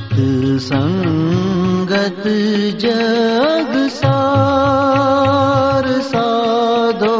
सत्सङ्गत 0.00 2.22
जग 2.82 3.72
सार 3.88 5.86
साधो। 6.00 7.18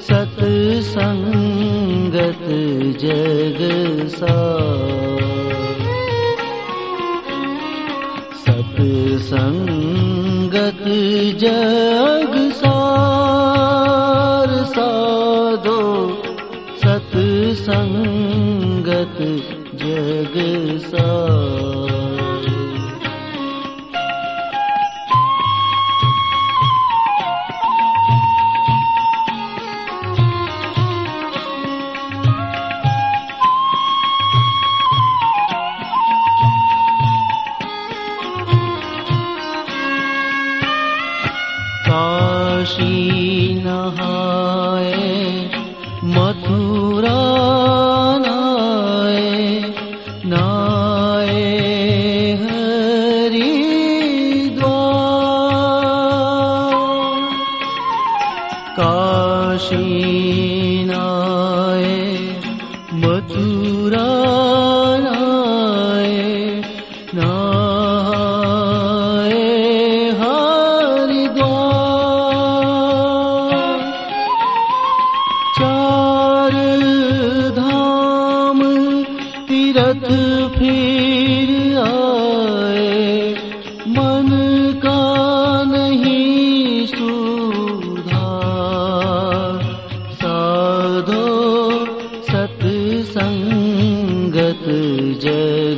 सत्सङ्गत 0.00 2.44
जग 3.02 3.60
सत्सङ्गत 8.44 10.84
जग 11.44 12.34
सार 12.52 14.50
साधो। 14.64 15.80
सत्सङ्गत 16.84 19.18
जग 19.82 20.34
काशी 20.88 21.57
काशी 59.08 60.84
नाए 60.88 61.92
मथुरा 63.02 64.08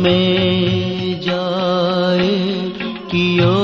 में 0.03 1.21
जाए 1.27 2.31
कियो 3.13 3.57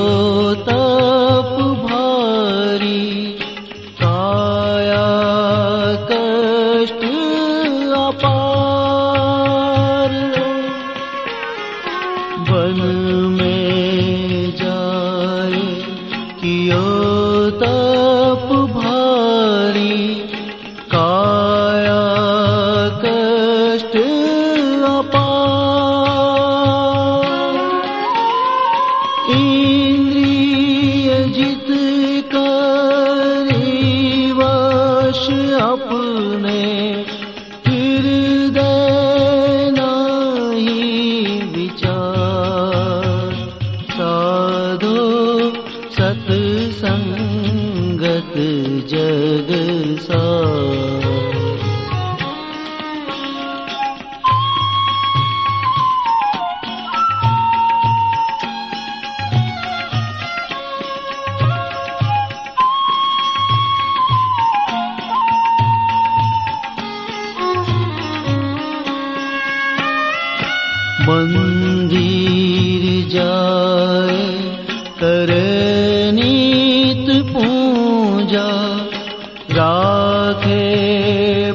जग 48.91 49.49
सार 49.99 51.07
मंदिर 71.07 72.83
जाए 73.09 74.68
करे 75.01 76.11
नीत 76.17 77.07
पूजा 77.31 78.47
राखे 79.57 80.65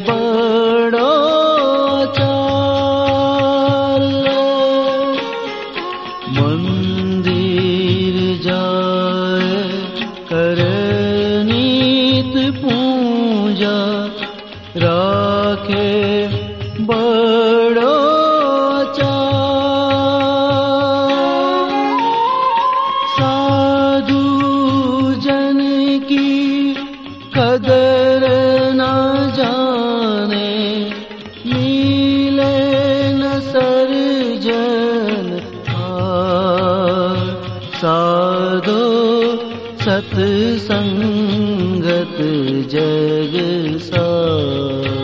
बड़ो 0.08 1.10
चार 2.18 4.02
मंदिर 6.38 8.16
जाए 8.46 9.60
करे 10.32 10.72
नीत 11.50 12.34
पूजा 12.62 13.76
राखे 14.84 15.23
की 26.08 26.74
कदर 27.36 28.24
न 28.78 28.82
जाने 29.36 30.50
मिले 31.52 32.58
न 33.20 33.32
सर्जन 33.48 35.30
हार 35.68 37.22
साधो 37.80 38.82
सत्संगत 39.84 41.36
जग 42.74 43.34
सार 43.88 45.03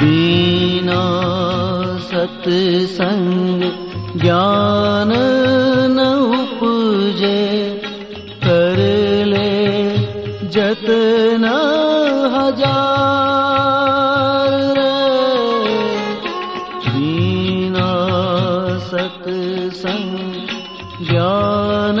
बिना 0.00 1.00
सत्संग 2.00 3.62
ज्ञान 4.20 5.10
न 5.96 5.98
उपजे 6.38 7.40
कर 8.44 8.78
ले 9.26 9.50
जतन 10.48 11.44
हजार 12.34 13.10
रे। 14.78 14.96
बिना 16.88 17.90
सत्संग 18.78 20.18
ज्ञान 21.10 22.00